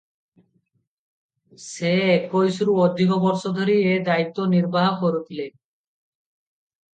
[1.65, 5.47] ସେ ଏକୋଇଶରୁ ଅଧିକ ବର୍ଷ ଧରି ଏ ଦାୟିତ୍ୱ ନିର୍ବାହ କରିଥିଲେ।